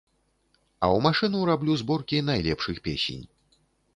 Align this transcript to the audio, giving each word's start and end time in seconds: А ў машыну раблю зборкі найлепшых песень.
А 0.83 0.85
ў 0.95 0.97
машыну 1.07 1.41
раблю 1.51 1.77
зборкі 1.83 2.23
найлепшых 2.31 2.77
песень. 2.87 3.23